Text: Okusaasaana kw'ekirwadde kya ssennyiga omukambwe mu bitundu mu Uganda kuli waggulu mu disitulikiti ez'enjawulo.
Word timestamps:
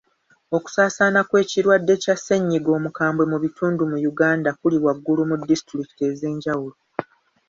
Okusaasaana 0.57 1.19
kw'ekirwadde 1.29 1.93
kya 2.03 2.15
ssennyiga 2.17 2.69
omukambwe 2.77 3.23
mu 3.31 3.37
bitundu 3.43 3.81
mu 3.91 3.97
Uganda 4.11 4.49
kuli 4.59 4.77
waggulu 4.83 5.21
mu 5.29 5.35
disitulikiti 5.49 6.01
ez'enjawulo. 6.11 6.75